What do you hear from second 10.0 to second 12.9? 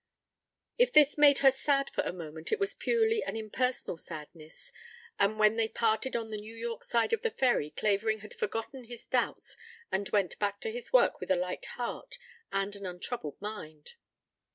went back to his work with a light heart and an